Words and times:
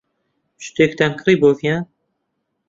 شتێکتان 0.65 1.11
کڕی 1.19 1.35
بۆ 1.41 1.49
ڤیان. 1.59 1.83